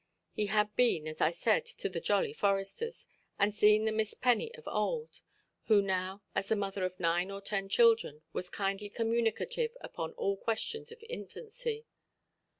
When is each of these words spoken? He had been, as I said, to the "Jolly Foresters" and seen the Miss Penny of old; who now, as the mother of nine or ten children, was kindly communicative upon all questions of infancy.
He 0.33 0.47
had 0.47 0.75
been, 0.75 1.07
as 1.07 1.21
I 1.21 1.29
said, 1.29 1.63
to 1.63 1.87
the 1.87 2.01
"Jolly 2.01 2.33
Foresters" 2.33 3.05
and 3.37 3.53
seen 3.53 3.85
the 3.85 3.91
Miss 3.91 4.15
Penny 4.15 4.51
of 4.55 4.67
old; 4.67 5.21
who 5.65 5.79
now, 5.79 6.23
as 6.33 6.47
the 6.49 6.55
mother 6.55 6.83
of 6.83 6.99
nine 6.99 7.29
or 7.29 7.39
ten 7.39 7.69
children, 7.69 8.23
was 8.33 8.49
kindly 8.49 8.89
communicative 8.89 9.77
upon 9.79 10.13
all 10.13 10.37
questions 10.37 10.91
of 10.91 11.03
infancy. 11.07 11.85